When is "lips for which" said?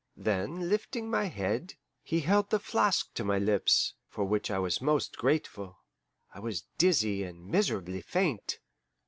3.37-4.49